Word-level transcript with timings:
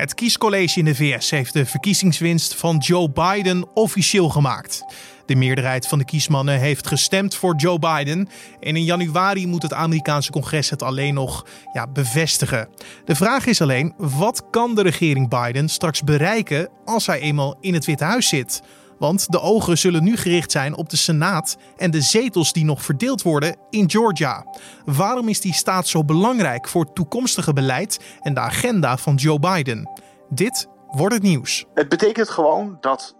Het 0.00 0.14
kiescollege 0.14 0.78
in 0.78 0.84
de 0.84 0.94
VS 0.94 1.30
heeft 1.30 1.52
de 1.52 1.66
verkiezingswinst 1.66 2.54
van 2.54 2.76
Joe 2.76 3.10
Biden 3.10 3.68
officieel 3.74 4.28
gemaakt. 4.28 4.84
De 5.26 5.34
meerderheid 5.34 5.86
van 5.86 5.98
de 5.98 6.04
kiesmannen 6.04 6.58
heeft 6.58 6.86
gestemd 6.86 7.34
voor 7.34 7.56
Joe 7.56 7.78
Biden. 7.78 8.28
En 8.60 8.76
in 8.76 8.84
januari 8.84 9.46
moet 9.46 9.62
het 9.62 9.72
Amerikaanse 9.72 10.30
congres 10.30 10.70
het 10.70 10.82
alleen 10.82 11.14
nog 11.14 11.46
ja, 11.72 11.86
bevestigen. 11.86 12.68
De 13.04 13.14
vraag 13.14 13.46
is 13.46 13.60
alleen: 13.60 13.94
wat 13.96 14.44
kan 14.50 14.74
de 14.74 14.82
regering 14.82 15.28
Biden 15.28 15.68
straks 15.68 16.02
bereiken 16.02 16.68
als 16.84 17.06
hij 17.06 17.20
eenmaal 17.20 17.56
in 17.60 17.74
het 17.74 17.84
Witte 17.84 18.04
Huis 18.04 18.28
zit? 18.28 18.62
Want 19.00 19.30
de 19.32 19.40
ogen 19.40 19.78
zullen 19.78 20.04
nu 20.04 20.16
gericht 20.16 20.50
zijn 20.50 20.76
op 20.76 20.88
de 20.88 20.96
Senaat 20.96 21.56
en 21.76 21.90
de 21.90 22.00
zetels 22.00 22.52
die 22.52 22.64
nog 22.64 22.82
verdeeld 22.82 23.22
worden 23.22 23.56
in 23.70 23.90
Georgia. 23.90 24.46
Waarom 24.84 25.28
is 25.28 25.40
die 25.40 25.52
staat 25.52 25.88
zo 25.88 26.04
belangrijk 26.04 26.68
voor 26.68 26.84
het 26.84 26.94
toekomstige 26.94 27.52
beleid 27.52 28.18
en 28.20 28.34
de 28.34 28.40
agenda 28.40 28.96
van 28.96 29.14
Joe 29.14 29.38
Biden? 29.38 29.90
Dit 30.28 30.68
wordt 30.90 31.14
het 31.14 31.22
nieuws. 31.22 31.64
Het 31.74 31.88
betekent 31.88 32.28
gewoon 32.28 32.76
dat 32.80 33.16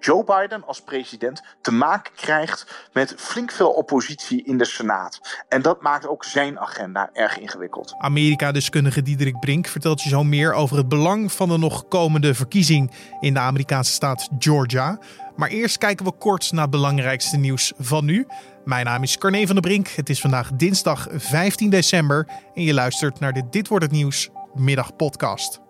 Joe 0.00 0.24
Biden 0.24 0.66
als 0.66 0.80
president 0.80 1.42
te 1.60 1.72
maken 1.72 2.12
krijgt 2.16 2.88
met 2.92 3.14
flink 3.16 3.50
veel 3.50 3.70
oppositie 3.70 4.44
in 4.44 4.58
de 4.58 4.64
Senaat. 4.64 5.20
En 5.48 5.62
dat 5.62 5.82
maakt 5.82 6.06
ook 6.06 6.24
zijn 6.24 6.58
agenda 6.58 7.10
erg 7.12 7.38
ingewikkeld. 7.38 7.94
Amerika-deskundige 7.98 9.02
Diederik 9.02 9.40
Brink 9.40 9.66
vertelt 9.66 10.02
je 10.02 10.08
zo 10.08 10.24
meer 10.24 10.52
over 10.52 10.76
het 10.76 10.88
belang 10.88 11.32
van 11.32 11.48
de 11.48 11.58
nog 11.58 11.88
komende 11.88 12.34
verkiezing 12.34 12.90
in 13.20 13.34
de 13.34 13.40
Amerikaanse 13.40 13.92
staat 13.92 14.28
Georgia. 14.38 14.98
Maar 15.36 15.48
eerst 15.48 15.78
kijken 15.78 16.04
we 16.04 16.12
kort 16.12 16.52
naar 16.52 16.62
het 16.62 16.70
belangrijkste 16.70 17.36
nieuws 17.36 17.72
van 17.78 18.04
nu. 18.04 18.26
Mijn 18.64 18.84
naam 18.84 19.02
is 19.02 19.18
Carne 19.18 19.46
van 19.46 19.54
der 19.54 19.62
Brink. 19.62 19.88
Het 19.88 20.08
is 20.08 20.20
vandaag 20.20 20.50
dinsdag 20.52 21.06
15 21.10 21.70
december 21.70 22.28
en 22.54 22.62
je 22.62 22.74
luistert 22.74 23.20
naar 23.20 23.32
de 23.32 23.42
Dit 23.50 23.68
wordt 23.68 23.84
het 23.84 23.92
nieuws 23.92 24.28
middagpodcast. 24.54 25.60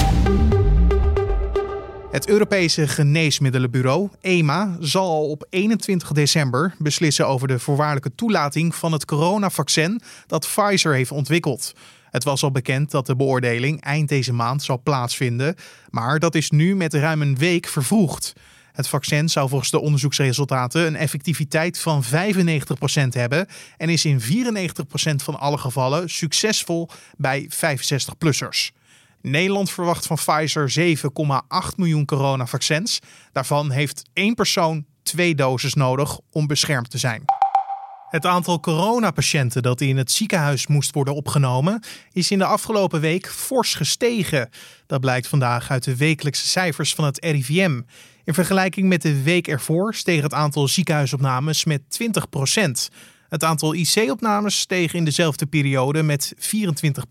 Het 2.11 2.29
Europese 2.29 2.89
Geneesmiddelenbureau, 2.89 4.09
EMA, 4.21 4.77
zal 4.81 5.09
al 5.11 5.31
op 5.31 5.47
21 5.51 6.13
december 6.13 6.75
beslissen 6.79 7.27
over 7.27 7.49
de 7.49 7.59
voorwaardelijke 7.59 8.15
toelating 8.15 8.75
van 8.75 8.93
het 8.93 9.05
coronavaccin 9.05 10.01
dat 10.27 10.49
Pfizer 10.55 10.95
heeft 10.95 11.11
ontwikkeld. 11.11 11.73
Het 12.11 12.25
was 12.25 12.43
al 12.43 12.51
bekend 12.51 12.91
dat 12.91 13.07
de 13.07 13.17
beoordeling 13.17 13.81
eind 13.81 14.09
deze 14.09 14.33
maand 14.33 14.63
zou 14.63 14.79
plaatsvinden, 14.79 15.55
maar 15.91 16.19
dat 16.19 16.35
is 16.35 16.51
nu 16.51 16.77
met 16.77 16.95
ruim 16.95 17.23
een 17.23 17.37
week 17.37 17.67
vervroegd. 17.67 18.33
Het 18.73 18.89
vaccin 18.89 19.29
zou 19.29 19.49
volgens 19.49 19.71
de 19.71 19.81
onderzoeksresultaten 19.81 20.87
een 20.87 20.97
effectiviteit 20.97 21.79
van 21.79 22.05
95% 22.05 22.09
hebben 23.09 23.47
en 23.77 23.89
is 23.89 24.05
in 24.05 24.21
94% 24.21 24.25
van 25.17 25.39
alle 25.39 25.59
gevallen 25.59 26.11
succesvol 26.11 26.89
bij 27.17 27.51
65-plussers. 27.51 28.80
Nederland 29.23 29.71
verwacht 29.71 30.07
van 30.07 30.17
Pfizer 30.17 30.97
7,8 30.97 31.77
miljoen 31.77 32.05
coronavaccins. 32.05 32.99
Daarvan 33.33 33.71
heeft 33.71 34.03
één 34.13 34.35
persoon 34.35 34.85
twee 35.03 35.35
doses 35.35 35.75
nodig 35.75 36.19
om 36.31 36.47
beschermd 36.47 36.91
te 36.91 36.99
zijn. 36.99 37.25
Het 38.11 38.27
aantal 38.27 38.61
coronapatiënten 38.61 39.63
dat 39.63 39.81
in 39.81 39.97
het 39.97 40.11
ziekenhuis 40.11 40.67
moest 40.67 40.95
worden 40.95 41.15
opgenomen, 41.15 41.83
is 42.13 42.31
in 42.31 42.39
de 42.39 42.45
afgelopen 42.45 43.01
week 43.01 43.31
fors 43.31 43.75
gestegen. 43.75 44.51
Dat 44.87 45.01
blijkt 45.01 45.27
vandaag 45.27 45.71
uit 45.71 45.85
de 45.85 45.97
wekelijkse 45.97 46.47
cijfers 46.47 46.95
van 46.95 47.05
het 47.05 47.25
RIVM. 47.25 47.81
In 48.25 48.35
vergelijking 48.35 48.89
met 48.89 49.03
de 49.03 49.23
week 49.23 49.49
ervoor 49.49 49.95
steeg 49.95 50.23
het 50.23 50.35
aantal 50.35 50.69
ziekenhuisopnames 50.69 51.65
met 51.65 51.83
20% 51.83 52.95
Het 53.29 53.45
aantal 53.45 53.75
IC-opnames 53.75 54.59
steeg 54.59 54.95
in 54.95 55.05
dezelfde 55.05 55.47
periode 55.47 56.03
met 56.03 56.35
24 56.39 57.09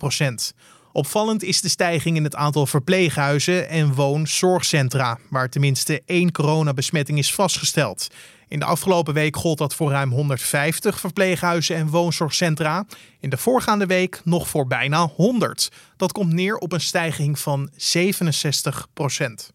Opvallend 0.99 1.43
is 1.43 1.61
de 1.61 1.69
stijging 1.69 2.15
in 2.15 2.23
het 2.23 2.35
aantal 2.35 2.65
verpleeghuizen 2.65 3.69
en 3.69 3.93
woonzorgcentra, 3.93 5.17
waar 5.29 5.49
tenminste 5.49 6.01
één 6.05 6.31
coronabesmetting 6.31 7.17
is 7.17 7.33
vastgesteld. 7.33 8.07
In 8.47 8.59
de 8.59 8.65
afgelopen 8.65 9.13
week 9.13 9.35
gold 9.35 9.57
dat 9.57 9.75
voor 9.75 9.91
ruim 9.91 10.11
150 10.11 10.99
verpleeghuizen 10.99 11.75
en 11.75 11.87
woonzorgcentra. 11.87 12.85
In 13.19 13.29
de 13.29 13.37
voorgaande 13.37 13.85
week 13.85 14.21
nog 14.23 14.47
voor 14.47 14.67
bijna 14.67 15.07
100. 15.07 15.71
Dat 15.97 16.11
komt 16.11 16.33
neer 16.33 16.57
op 16.57 16.71
een 16.71 16.81
stijging 16.81 17.39
van 17.39 17.69
67 17.75 18.87
procent. 18.93 19.51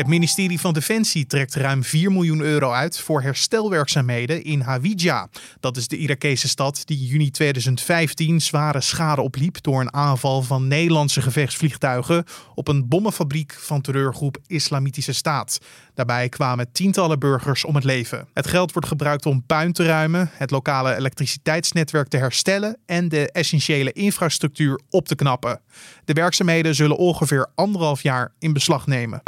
Het 0.00 0.08
ministerie 0.08 0.60
van 0.60 0.72
Defensie 0.72 1.26
trekt 1.26 1.54
ruim 1.54 1.84
4 1.84 2.12
miljoen 2.12 2.40
euro 2.40 2.70
uit 2.70 3.00
voor 3.00 3.22
herstelwerkzaamheden 3.22 4.44
in 4.44 4.60
Hawija. 4.60 5.28
Dat 5.60 5.76
is 5.76 5.88
de 5.88 5.96
Irakese 5.96 6.48
stad 6.48 6.82
die 6.84 7.06
juni 7.06 7.30
2015 7.30 8.40
zware 8.40 8.80
schade 8.80 9.20
opliep 9.20 9.62
door 9.62 9.80
een 9.80 9.92
aanval 9.92 10.42
van 10.42 10.68
Nederlandse 10.68 11.22
gevechtsvliegtuigen 11.22 12.24
op 12.54 12.68
een 12.68 12.88
bommenfabriek 12.88 13.52
van 13.52 13.80
terreurgroep 13.80 14.38
Islamitische 14.46 15.12
Staat. 15.12 15.58
Daarbij 15.94 16.28
kwamen 16.28 16.72
tientallen 16.72 17.18
burgers 17.18 17.64
om 17.64 17.74
het 17.74 17.84
leven. 17.84 18.28
Het 18.34 18.46
geld 18.46 18.72
wordt 18.72 18.88
gebruikt 18.88 19.26
om 19.26 19.46
puin 19.46 19.72
te 19.72 19.84
ruimen, 19.84 20.30
het 20.32 20.50
lokale 20.50 20.96
elektriciteitsnetwerk 20.96 22.08
te 22.08 22.16
herstellen 22.16 22.76
en 22.86 23.08
de 23.08 23.32
essentiële 23.32 23.92
infrastructuur 23.92 24.80
op 24.90 25.08
te 25.08 25.14
knappen. 25.14 25.60
De 26.04 26.12
werkzaamheden 26.12 26.74
zullen 26.74 26.96
ongeveer 26.96 27.46
anderhalf 27.54 28.02
jaar 28.02 28.32
in 28.38 28.52
beslag 28.52 28.86
nemen. 28.86 29.22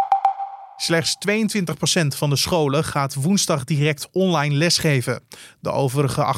Slechts 0.82 1.16
22% 1.28 2.06
van 2.06 2.30
de 2.30 2.36
scholen 2.36 2.84
gaat 2.84 3.14
woensdag 3.14 3.64
direct 3.64 4.08
online 4.12 4.54
lesgeven. 4.54 5.22
De 5.60 5.70
overige 5.70 6.34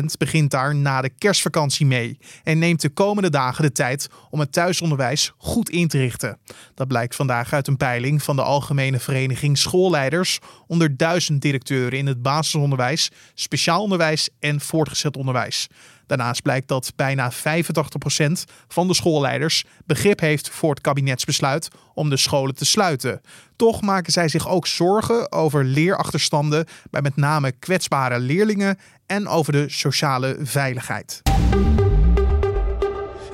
78% 0.00 0.04
begint 0.18 0.50
daar 0.50 0.74
na 0.74 1.00
de 1.00 1.08
kerstvakantie 1.08 1.86
mee 1.86 2.18
en 2.42 2.58
neemt 2.58 2.80
de 2.80 2.88
komende 2.88 3.30
dagen 3.30 3.62
de 3.62 3.72
tijd 3.72 4.08
om 4.30 4.40
het 4.40 4.52
thuisonderwijs 4.52 5.32
goed 5.36 5.70
in 5.70 5.88
te 5.88 5.98
richten. 5.98 6.38
Dat 6.74 6.88
blijkt 6.88 7.14
vandaag 7.14 7.52
uit 7.52 7.66
een 7.66 7.76
peiling 7.76 8.22
van 8.22 8.36
de 8.36 8.42
Algemene 8.42 8.98
Vereniging 8.98 9.58
Schoolleiders 9.58 10.38
onder 10.66 10.96
duizend 10.96 11.42
directeuren 11.42 11.98
in 11.98 12.06
het 12.06 12.22
basisonderwijs, 12.22 13.10
speciaal 13.34 13.82
onderwijs 13.82 14.28
en 14.40 14.60
voortgezet 14.60 15.16
onderwijs. 15.16 15.68
Daarnaast 16.06 16.42
blijkt 16.42 16.68
dat 16.68 16.92
bijna 16.96 17.32
85% 17.32 17.36
van 18.68 18.88
de 18.88 18.94
schoolleiders 18.94 19.64
begrip 19.86 20.20
heeft 20.20 20.48
voor 20.48 20.70
het 20.70 20.80
kabinetsbesluit 20.80 21.68
om 21.94 22.10
de 22.10 22.16
scholen 22.16 22.54
te 22.54 22.64
sluiten. 22.64 23.20
Toch 23.56 23.82
maken 23.82 24.12
zij 24.12 24.28
zich 24.28 24.48
ook 24.48 24.66
zorgen 24.66 25.32
over 25.32 25.64
leerachterstanden 25.64 26.66
bij 26.90 27.02
met 27.02 27.16
name 27.16 27.52
kwetsbare 27.52 28.18
leerlingen 28.18 28.78
en 29.06 29.28
over 29.28 29.52
de 29.52 29.64
sociale 29.68 30.36
veiligheid. 30.40 31.22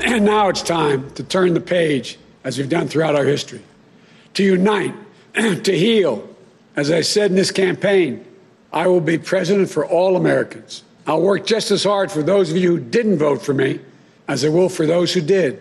And 0.05 0.23
now 0.35 0.49
it's 0.49 0.63
time 0.63 1.13
to 1.13 1.25
turn 1.27 1.55
the 1.55 1.61
page 1.61 2.17
as 2.43 2.57
we've 2.57 2.69
done 2.69 2.87
throughout 2.87 3.15
our 3.15 3.27
history. 3.27 3.61
To 4.33 4.43
unite, 4.43 4.95
to 5.63 5.73
heal. 5.73 6.37
As 6.75 6.91
I 6.91 7.03
said 7.03 7.31
in 7.31 7.37
this 7.37 7.53
campaign, 7.53 8.21
I 8.73 8.87
will 8.87 9.01
be 9.01 9.19
president 9.19 9.71
for 9.71 9.85
all 9.85 10.17
Americans. 10.17 10.83
I'll 11.07 11.21
work 11.21 11.49
just 11.49 11.71
as 11.71 11.85
hard 11.85 12.11
for 12.11 12.25
those 12.25 12.51
of 12.51 12.57
you 12.57 12.71
who 12.71 12.89
didn't 12.89 13.19
vote 13.19 13.43
for 13.43 13.55
me 13.55 13.81
as 14.25 14.45
I 14.45 14.49
will 14.49 14.69
for 14.69 14.87
those 14.87 15.19
who 15.19 15.25
did. 15.25 15.55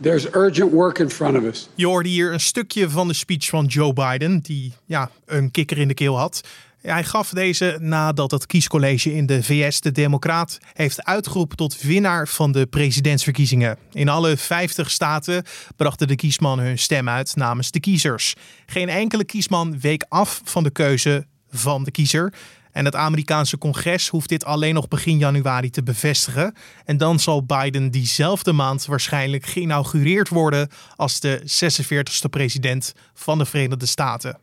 There's 0.00 0.26
urgent 0.34 0.72
work 0.72 0.98
in 0.98 1.10
front 1.10 1.36
of 1.36 1.42
us. 1.42 1.68
Je 1.74 1.86
hoorde 1.86 2.08
hier 2.08 2.32
een 2.32 2.40
stukje 2.40 2.90
van 2.90 3.08
de 3.08 3.14
speech 3.14 3.48
van 3.48 3.64
Joe 3.64 3.92
Biden, 3.92 4.40
die 4.40 4.72
ja, 4.84 5.10
een 5.26 5.50
kikker 5.50 5.78
in 5.78 5.88
de 5.88 5.94
keel 5.94 6.18
had. 6.18 6.40
Hij 6.80 7.04
gaf 7.04 7.28
deze 7.28 7.78
nadat 7.80 8.30
het 8.30 8.46
kiescollege 8.46 9.14
in 9.14 9.26
de 9.26 9.42
VS 9.42 9.80
de 9.80 9.92
Democraat 9.92 10.58
heeft 10.74 11.04
uitgeroepen 11.04 11.56
tot 11.56 11.80
winnaar 11.80 12.28
van 12.28 12.52
de 12.52 12.66
presidentsverkiezingen. 12.66 13.78
In 13.92 14.08
alle 14.08 14.36
50 14.36 14.90
staten 14.90 15.44
brachten 15.76 16.08
de 16.08 16.16
kiesmannen 16.16 16.66
hun 16.66 16.78
stem 16.78 17.08
uit 17.08 17.36
namens 17.36 17.70
de 17.70 17.80
kiezers. 17.80 18.34
Geen 18.66 18.88
enkele 18.88 19.24
kiesman 19.24 19.80
week 19.80 20.04
af 20.08 20.40
van 20.44 20.62
de 20.62 20.70
keuze 20.70 21.26
van 21.50 21.84
de 21.84 21.90
kiezer. 21.90 22.32
En 22.78 22.84
het 22.84 22.94
Amerikaanse 22.94 23.58
congres 23.58 24.08
hoeft 24.08 24.28
dit 24.28 24.44
alleen 24.44 24.74
nog 24.74 24.88
begin 24.88 25.18
januari 25.18 25.70
te 25.70 25.82
bevestigen. 25.82 26.54
En 26.84 26.96
dan 26.96 27.18
zal 27.18 27.44
Biden 27.44 27.90
diezelfde 27.90 28.52
maand 28.52 28.86
waarschijnlijk 28.86 29.46
geïnaugureerd 29.46 30.28
worden 30.28 30.68
als 30.96 31.20
de 31.20 31.42
46e 31.42 32.30
president 32.30 32.94
van 33.14 33.38
de 33.38 33.44
Verenigde 33.44 33.86
Staten. 33.86 34.38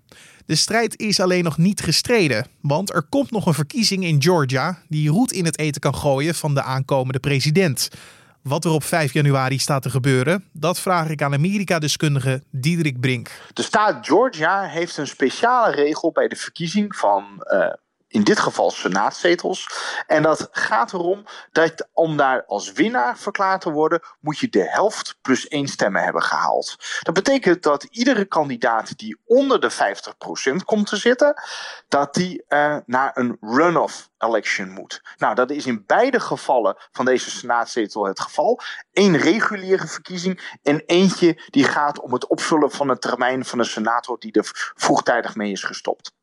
De 0.46 0.56
strijd 0.56 1.00
is 1.00 1.20
alleen 1.20 1.44
nog 1.44 1.58
niet 1.58 1.82
gestreden, 1.82 2.48
want 2.62 2.94
er 2.94 3.04
komt 3.10 3.32
nog 3.32 3.46
een 3.46 3.54
verkiezing 3.54 4.04
in 4.04 4.22
Georgia 4.22 4.80
die 4.88 5.10
roet 5.10 5.32
in 5.32 5.46
het 5.46 5.60
eten 5.60 5.82
kan 5.82 5.96
gooien 5.96 6.36
van 6.36 6.54
de 6.54 6.62
aankomende 6.62 7.20
president. 7.20 7.90
Wat 8.42 8.66
er 8.66 8.72
op 8.72 8.84
5 8.84 9.14
januari 9.14 9.60
staat 9.60 9.82
te 9.82 9.90
gebeuren, 9.90 10.44
dat 10.52 10.80
vraag 10.80 11.10
ik 11.10 11.22
aan 11.22 11.34
Amerika-deskundige 11.34 12.44
Diederik 12.52 13.00
Brink. 13.00 13.32
De 13.54 13.62
staat 13.62 14.06
Georgia 14.08 14.64
heeft 14.64 14.98
een 14.98 15.08
speciale 15.08 15.76
regel 15.76 16.12
bij 16.12 16.28
de 16.28 16.36
verkiezing 16.36 16.96
van 16.96 17.24
uh, 17.52 17.74
in 18.16 18.24
dit 18.24 18.40
geval 18.40 18.72
senaatzetels. 18.72 19.70
En 20.08 20.24
dat 20.24 20.48
gaat 20.52 20.94
erom 20.94 21.26
dat 21.52 21.88
om 21.94 22.18
daar 22.18 22.46
als 22.46 22.72
winnaar 22.72 23.18
verklaard 23.18 23.62
te 23.62 23.72
worden, 23.72 24.02
moet 24.20 24.40
je 24.40 24.50
de 24.50 24.70
helft 24.70 25.18
plus 25.22 25.48
één 25.48 25.68
stemmen 25.68 26.04
hebben 26.04 26.22
gehaald. 26.22 26.76
Dat 27.02 27.14
betekent 27.14 27.64
dat 27.64 27.84
iedere 27.84 28.26
kandidaat 28.26 28.98
die 28.98 29.18
onder 29.26 29.60
de 29.60 29.72
50% 29.72 29.76
komt 30.66 30.88
te 30.88 30.98
zitten, 30.98 31.42
dat 31.88 32.14
die 32.14 32.44
uh, 32.50 32.78
naar 32.86 33.12
een 33.14 33.38
runoff 33.42 34.10
moet. 34.70 35.02
Nou, 35.18 35.36
dat 35.36 35.52
is 35.52 35.66
in 35.66 35.84
beide 35.86 36.20
gevallen 36.20 36.76
van 36.92 37.06
deze 37.06 37.30
senaatzetel 37.30 38.06
het 38.06 38.20
geval. 38.20 38.62
Eén 38.94 39.18
reguliere 39.18 39.88
verkiezing 39.88 40.58
en 40.64 40.84
eentje 40.86 41.42
die 41.50 41.64
gaat 41.64 42.00
om 42.00 42.14
het 42.14 42.28
opvullen 42.28 42.72
van 42.72 42.90
een 42.90 43.00
termijn 43.00 43.46
van 43.46 43.60
een 43.60 43.66
senator 43.66 44.20
die 44.20 44.32
er 44.32 44.74
vroegtijdig 44.76 45.36
mee 45.36 45.52
is 45.52 45.64
gestopt. 45.64 46.14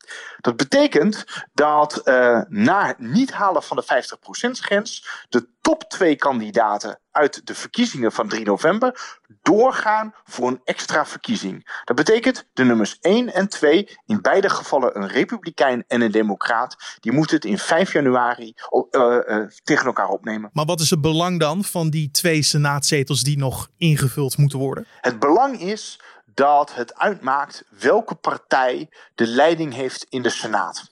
Dat 0.41 0.55
betekent 0.55 1.23
dat 1.53 2.01
uh, 2.05 2.41
na 2.47 2.95
niet 2.97 3.31
halen 3.31 3.63
van 3.63 3.77
de 3.77 3.83
50%-grens 3.83 5.25
de 5.29 5.47
top 5.63 5.83
twee 5.83 6.15
kandidaten 6.15 6.99
uit 7.11 7.45
de 7.47 7.55
verkiezingen 7.55 8.11
van 8.11 8.27
3 8.27 8.45
november 8.45 9.19
doorgaan 9.41 10.13
voor 10.23 10.47
een 10.47 10.61
extra 10.63 11.05
verkiezing. 11.05 11.81
Dat 11.83 11.95
betekent 11.95 12.47
de 12.53 12.63
nummers 12.63 12.97
1 12.99 13.33
en 13.33 13.47
2, 13.47 13.97
in 14.05 14.21
beide 14.21 14.49
gevallen 14.49 14.97
een 14.97 15.07
republikein 15.07 15.83
en 15.87 16.01
een 16.01 16.11
democraat, 16.11 16.97
die 16.99 17.11
moeten 17.11 17.35
het 17.35 17.45
in 17.45 17.57
5 17.57 17.93
januari 17.93 18.53
uh, 18.91 19.17
uh, 19.21 19.47
tegen 19.63 19.85
elkaar 19.85 20.07
opnemen. 20.07 20.49
Maar 20.53 20.65
wat 20.65 20.79
is 20.79 20.89
het 20.89 21.01
belang 21.01 21.39
dan 21.39 21.63
van 21.63 21.89
die 21.89 22.11
twee 22.11 22.41
senaatzetels 22.41 23.21
die 23.21 23.37
nog 23.37 23.69
ingevuld 23.77 24.37
moeten 24.37 24.59
worden? 24.59 24.85
Het 25.01 25.19
belang 25.19 25.59
is 25.59 25.99
dat 26.33 26.75
het 26.75 26.95
uitmaakt 26.95 27.63
welke 27.79 28.15
partij 28.15 28.89
de 29.15 29.27
leiding 29.27 29.73
heeft 29.73 30.05
in 30.09 30.21
de 30.21 30.29
Senaat. 30.29 30.91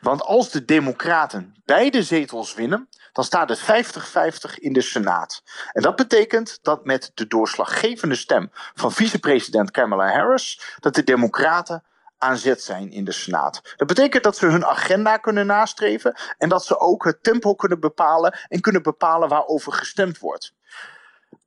Want 0.00 0.22
als 0.22 0.50
de 0.50 0.64
Democraten 0.64 1.54
beide 1.64 2.02
zetels 2.02 2.54
winnen, 2.54 2.87
dan 3.12 3.24
staat 3.24 3.48
het 3.48 3.60
50-50 3.60 4.54
in 4.54 4.72
de 4.72 4.80
Senaat. 4.80 5.42
En 5.72 5.82
dat 5.82 5.96
betekent 5.96 6.58
dat 6.62 6.84
met 6.84 7.10
de 7.14 7.26
doorslaggevende 7.26 8.14
stem 8.14 8.50
van 8.52 8.92
vicepresident 8.92 9.70
Kamala 9.70 10.12
Harris, 10.12 10.76
dat 10.80 10.94
de 10.94 11.04
Democraten 11.04 11.82
aan 12.18 12.36
zet 12.36 12.62
zijn 12.62 12.90
in 12.90 13.04
de 13.04 13.12
Senaat. 13.12 13.74
Dat 13.76 13.88
betekent 13.88 14.22
dat 14.22 14.36
ze 14.36 14.46
hun 14.46 14.64
agenda 14.64 15.16
kunnen 15.16 15.46
nastreven 15.46 16.16
en 16.38 16.48
dat 16.48 16.64
ze 16.64 16.80
ook 16.80 17.04
het 17.04 17.22
tempo 17.22 17.54
kunnen 17.54 17.80
bepalen 17.80 18.38
en 18.48 18.60
kunnen 18.60 18.82
bepalen 18.82 19.28
waarover 19.28 19.72
gestemd 19.72 20.18
wordt. 20.18 20.54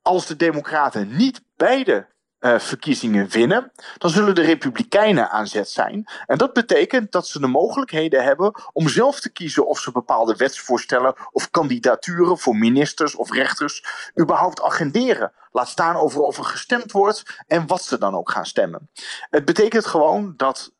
Als 0.02 0.26
de 0.26 0.36
Democraten 0.36 1.16
niet 1.16 1.42
beide 1.56 2.06
uh, 2.42 2.58
verkiezingen 2.58 3.28
winnen, 3.28 3.72
dan 3.98 4.10
zullen 4.10 4.34
de 4.34 4.42
Republikeinen 4.42 5.30
aan 5.30 5.46
zet 5.46 5.68
zijn. 5.68 6.04
En 6.26 6.38
dat 6.38 6.52
betekent 6.52 7.12
dat 7.12 7.26
ze 7.26 7.40
de 7.40 7.46
mogelijkheden 7.46 8.24
hebben 8.24 8.54
om 8.72 8.88
zelf 8.88 9.20
te 9.20 9.32
kiezen 9.32 9.66
of 9.66 9.78
ze 9.78 9.92
bepaalde 9.92 10.36
wetsvoorstellen 10.36 11.14
of 11.30 11.50
kandidaturen 11.50 12.38
voor 12.38 12.56
ministers 12.56 13.14
of 13.14 13.32
rechters 13.32 13.84
überhaupt 14.20 14.62
agenderen. 14.62 15.32
Laat 15.52 15.68
staan 15.68 15.96
over 15.96 16.20
of 16.20 16.38
er 16.38 16.44
gestemd 16.44 16.92
wordt 16.92 17.42
en 17.46 17.66
wat 17.66 17.82
ze 17.82 17.98
dan 17.98 18.14
ook 18.14 18.30
gaan 18.30 18.46
stemmen. 18.46 18.90
Het 19.30 19.44
betekent 19.44 19.86
gewoon 19.86 20.34
dat 20.36 20.72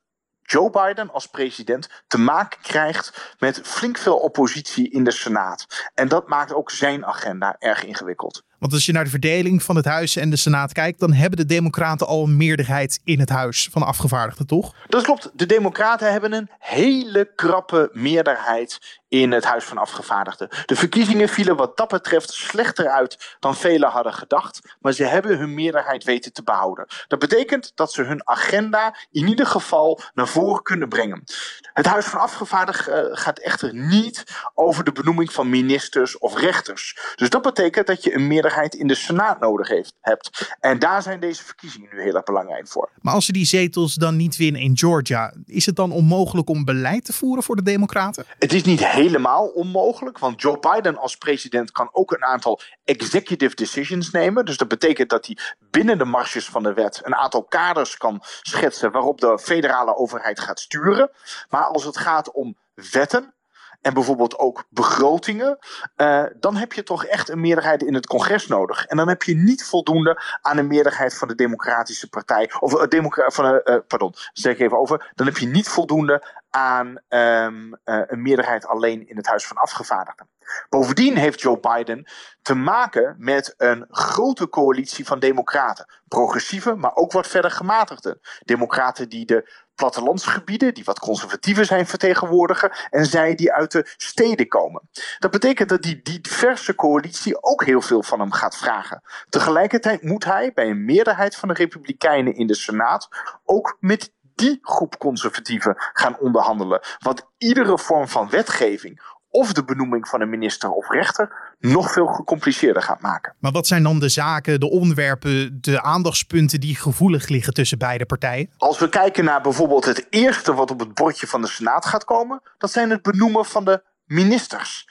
Joe 0.42 0.70
Biden 0.70 1.12
als 1.12 1.26
president 1.26 1.88
te 2.06 2.18
maken 2.18 2.60
krijgt 2.60 3.34
met 3.38 3.60
flink 3.64 3.98
veel 3.98 4.16
oppositie 4.16 4.90
in 4.90 5.04
de 5.04 5.10
Senaat. 5.10 5.90
En 5.94 6.08
dat 6.08 6.28
maakt 6.28 6.52
ook 6.52 6.70
zijn 6.70 7.06
agenda 7.06 7.56
erg 7.58 7.84
ingewikkeld. 7.84 8.42
Want 8.62 8.74
als 8.74 8.86
je 8.86 8.92
naar 8.92 9.04
de 9.04 9.10
verdeling 9.10 9.62
van 9.62 9.76
het 9.76 9.84
Huis 9.84 10.16
en 10.16 10.30
de 10.30 10.36
Senaat 10.36 10.72
kijkt, 10.72 11.00
dan 11.00 11.12
hebben 11.12 11.38
de 11.38 11.46
Democraten 11.46 12.06
al 12.06 12.24
een 12.24 12.36
meerderheid 12.36 13.00
in 13.04 13.20
het 13.20 13.28
Huis 13.28 13.68
van 13.72 13.82
afgevaardigden, 13.82 14.46
toch? 14.46 14.74
Dat 14.88 15.02
klopt. 15.02 15.30
De 15.34 15.46
Democraten 15.46 16.12
hebben 16.12 16.32
een 16.32 16.50
hele 16.58 17.32
krappe 17.34 17.90
meerderheid 17.92 19.00
in 19.12 19.32
het 19.32 19.44
Huis 19.44 19.64
van 19.64 19.78
Afgevaardigden. 19.78 20.48
De 20.66 20.76
verkiezingen 20.76 21.28
vielen 21.28 21.56
wat 21.56 21.76
dat 21.76 21.88
betreft 21.88 22.32
slechter 22.32 22.88
uit 22.88 23.36
dan 23.40 23.56
velen 23.56 23.90
hadden 23.90 24.14
gedacht, 24.14 24.76
maar 24.80 24.92
ze 24.92 25.04
hebben 25.04 25.38
hun 25.38 25.54
meerderheid 25.54 26.04
weten 26.04 26.32
te 26.32 26.42
behouden. 26.42 26.86
Dat 27.08 27.18
betekent 27.18 27.72
dat 27.74 27.92
ze 27.92 28.02
hun 28.02 28.28
agenda 28.28 28.96
in 29.10 29.28
ieder 29.28 29.46
geval 29.46 30.00
naar 30.14 30.28
voren 30.28 30.62
kunnen 30.62 30.88
brengen. 30.88 31.24
Het 31.72 31.86
Huis 31.86 32.06
van 32.06 32.20
Afgevaardigden 32.20 33.10
eh, 33.10 33.18
gaat 33.18 33.38
echter 33.38 33.74
niet 33.74 34.24
over 34.54 34.84
de 34.84 34.92
benoeming 34.92 35.32
van 35.32 35.50
ministers 35.50 36.18
of 36.18 36.38
rechters. 36.38 36.98
Dus 37.14 37.30
dat 37.30 37.42
betekent 37.42 37.86
dat 37.86 38.04
je 38.04 38.14
een 38.14 38.26
meerderheid 38.26 38.74
in 38.74 38.86
de 38.86 38.94
Senaat 38.94 39.40
nodig 39.40 39.68
heeft, 39.68 39.94
hebt. 40.00 40.54
En 40.60 40.78
daar 40.78 41.02
zijn 41.02 41.20
deze 41.20 41.44
verkiezingen 41.44 41.88
nu 41.92 42.02
heel 42.02 42.14
erg 42.14 42.24
belangrijk 42.24 42.68
voor. 42.68 42.90
Maar 43.00 43.14
als 43.14 43.24
ze 43.26 43.32
die 43.32 43.46
zetels 43.46 43.94
dan 43.94 44.16
niet 44.16 44.36
winnen 44.36 44.60
in 44.60 44.78
Georgia, 44.78 45.34
is 45.46 45.66
het 45.66 45.76
dan 45.76 45.92
onmogelijk 45.92 46.48
om 46.48 46.64
beleid 46.64 47.04
te 47.04 47.12
voeren 47.12 47.42
voor 47.42 47.56
de 47.56 47.62
Democraten? 47.62 48.24
Het 48.38 48.52
is 48.52 48.62
niet 48.62 48.80
helemaal 49.02 49.46
onmogelijk, 49.46 50.18
want 50.18 50.40
Joe 50.40 50.58
Biden 50.58 50.98
als 50.98 51.16
president 51.16 51.70
kan 51.70 51.88
ook 51.92 52.12
een 52.12 52.24
aantal 52.24 52.60
executive 52.84 53.54
decisions 53.54 54.10
nemen. 54.10 54.44
Dus 54.44 54.56
dat 54.56 54.68
betekent 54.68 55.10
dat 55.10 55.26
hij 55.26 55.38
binnen 55.70 55.98
de 55.98 56.04
marges 56.04 56.46
van 56.48 56.62
de 56.62 56.72
wet 56.72 57.00
een 57.04 57.14
aantal 57.14 57.44
kaders 57.44 57.96
kan 57.96 58.22
schetsen 58.40 58.92
waarop 58.92 59.20
de 59.20 59.38
federale 59.38 59.96
overheid 59.96 60.40
gaat 60.40 60.60
sturen. 60.60 61.10
Maar 61.50 61.64
als 61.64 61.84
het 61.84 61.96
gaat 61.96 62.32
om 62.32 62.56
wetten, 62.92 63.34
en 63.82 63.94
bijvoorbeeld 63.94 64.38
ook 64.38 64.64
begrotingen, 64.68 65.58
uh, 65.96 66.24
dan 66.40 66.56
heb 66.56 66.72
je 66.72 66.82
toch 66.82 67.04
echt 67.04 67.28
een 67.28 67.40
meerderheid 67.40 67.82
in 67.82 67.94
het 67.94 68.06
congres 68.06 68.46
nodig. 68.46 68.86
En 68.86 68.96
dan 68.96 69.08
heb 69.08 69.22
je 69.22 69.34
niet 69.34 69.64
voldoende 69.64 70.22
aan 70.40 70.58
een 70.58 70.66
meerderheid 70.66 71.18
van 71.18 71.28
de 71.28 71.34
Democratische 71.34 72.08
Partij, 72.08 72.50
of 72.60 72.92
uh, 72.92 73.04
van, 73.08 73.60
uh, 73.64 73.76
pardon, 73.86 74.14
zeg 74.32 74.52
ik 74.52 74.60
even 74.60 74.78
over, 74.78 75.10
dan 75.14 75.26
heb 75.26 75.36
je 75.36 75.46
niet 75.46 75.68
voldoende 75.68 76.41
aan 76.52 76.88
um, 77.08 77.76
een 77.84 78.22
meerderheid 78.22 78.66
alleen 78.66 79.08
in 79.08 79.16
het 79.16 79.26
Huis 79.26 79.46
van 79.46 79.56
Afgevaardigden. 79.56 80.28
Bovendien 80.68 81.16
heeft 81.16 81.40
Joe 81.40 81.60
Biden 81.60 82.06
te 82.42 82.54
maken 82.54 83.14
met 83.18 83.54
een 83.56 83.86
grote 83.88 84.48
coalitie 84.48 85.06
van 85.06 85.18
democraten. 85.18 85.86
Progressieve, 86.08 86.74
maar 86.74 86.94
ook 86.94 87.12
wat 87.12 87.26
verder 87.26 87.50
gematigden. 87.50 88.20
Democraten 88.44 89.08
die 89.08 89.26
de 89.26 89.50
plattelandsgebieden, 89.74 90.74
die 90.74 90.84
wat 90.84 90.98
conservatiever 90.98 91.64
zijn, 91.64 91.86
vertegenwoordigen. 91.86 92.72
En 92.90 93.06
zij 93.06 93.34
die 93.34 93.52
uit 93.52 93.72
de 93.72 93.86
steden 93.96 94.48
komen. 94.48 94.88
Dat 95.18 95.30
betekent 95.30 95.68
dat 95.68 95.82
die, 95.82 96.00
die 96.02 96.20
diverse 96.20 96.74
coalitie 96.74 97.42
ook 97.42 97.64
heel 97.64 97.80
veel 97.80 98.02
van 98.02 98.20
hem 98.20 98.32
gaat 98.32 98.56
vragen. 98.56 99.02
Tegelijkertijd 99.28 100.02
moet 100.02 100.24
hij 100.24 100.52
bij 100.54 100.70
een 100.70 100.84
meerderheid 100.84 101.36
van 101.36 101.48
de 101.48 101.54
Republikeinen 101.54 102.34
in 102.34 102.46
de 102.46 102.54
Senaat 102.54 103.08
ook 103.44 103.76
met 103.80 104.12
die 104.42 104.58
groep 104.62 104.98
conservatieven 104.98 105.74
gaan 105.92 106.18
onderhandelen. 106.18 106.80
Want 106.98 107.22
iedere 107.38 107.78
vorm 107.78 108.08
van 108.08 108.30
wetgeving 108.30 109.00
of 109.30 109.52
de 109.52 109.64
benoeming 109.64 110.08
van 110.08 110.20
een 110.20 110.30
minister 110.30 110.70
of 110.70 110.88
rechter 110.88 111.54
nog 111.58 111.92
veel 111.92 112.06
gecompliceerder 112.06 112.82
gaat 112.82 113.00
maken. 113.00 113.34
Maar 113.38 113.52
wat 113.52 113.66
zijn 113.66 113.82
dan 113.82 113.98
de 113.98 114.08
zaken, 114.08 114.60
de 114.60 114.70
onderwerpen, 114.70 115.58
de 115.60 115.82
aandachtspunten 115.82 116.60
die 116.60 116.76
gevoelig 116.76 117.28
liggen 117.28 117.54
tussen 117.54 117.78
beide 117.78 118.06
partijen? 118.06 118.50
Als 118.56 118.78
we 118.78 118.88
kijken 118.88 119.24
naar 119.24 119.40
bijvoorbeeld 119.40 119.84
het 119.84 120.06
eerste 120.10 120.54
wat 120.54 120.70
op 120.70 120.80
het 120.80 120.94
bordje 120.94 121.26
van 121.26 121.40
de 121.40 121.48
Senaat 121.48 121.86
gaat 121.86 122.04
komen, 122.04 122.40
dat 122.58 122.70
zijn 122.70 122.90
het 122.90 123.02
benoemen 123.02 123.44
van 123.44 123.64
de 123.64 123.82
ministers. 124.04 124.88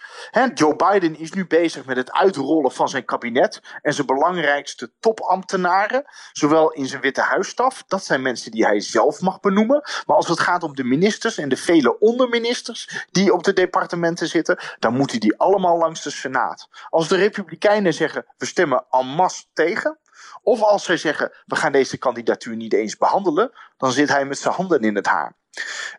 Joe 0.54 0.76
Biden 0.76 1.18
is 1.18 1.32
nu 1.32 1.48
bezig 1.48 1.86
met 1.86 1.98
het 1.98 2.12
uitrollen 2.12 2.72
van 2.72 2.90
zijn 2.90 3.06
kabinet 3.06 3.62
en 3.82 3.94
zijn 3.94 4.08
belangrijkste 4.08 4.92
topambtenaren, 5.00 6.04
zowel 6.32 6.72
in 6.72 6.86
zijn 6.88 7.02
Witte 7.02 7.22
Huisstaf, 7.22 7.84
dat 7.88 8.04
zijn 8.04 8.22
mensen 8.22 8.52
die 8.52 8.66
hij 8.66 8.80
zelf 8.80 9.22
mag 9.22 9.40
benoemen, 9.40 9.82
maar 10.06 10.16
als 10.16 10.28
het 10.28 10.40
gaat 10.40 10.64
om 10.64 10.76
de 10.76 10.84
ministers 10.84 11.38
en 11.38 11.50
de 11.50 11.58
vele 11.58 12.00
onderministers 12.00 13.06
die 13.12 13.34
op 13.34 13.44
de 13.44 13.54
departementen 13.54 14.28
zitten, 14.28 14.60
dan 14.80 14.94
moeten 14.94 15.20
die 15.20 15.38
allemaal 15.38 15.78
langs 15.78 16.04
de 16.04 16.10
Senaat. 16.10 16.70
Als 16.90 17.08
de 17.08 17.16
Republikeinen 17.16 17.94
zeggen 17.94 18.26
we 18.38 18.46
stemmen 18.46 18.86
en 18.90 19.06
masse 19.08 19.44
tegen, 19.54 20.00
of 20.42 20.62
als 20.62 20.84
zij 20.84 20.98
zeggen 20.98 21.32
we 21.46 21.56
gaan 21.56 21.72
deze 21.72 21.98
kandidatuur 21.98 22.56
niet 22.56 22.74
eens 22.74 22.98
behandelen, 22.98 23.52
dan 23.82 23.92
zit 23.92 24.10
hij 24.10 24.26
met 24.26 24.38
zijn 24.38 24.54
handen 24.54 24.82
in 24.82 24.96
het 24.96 25.06
haar. 25.06 25.34